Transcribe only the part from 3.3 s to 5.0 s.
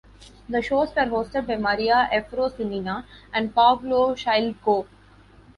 and Pavlo Shylko.